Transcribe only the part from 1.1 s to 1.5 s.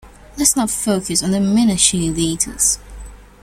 on the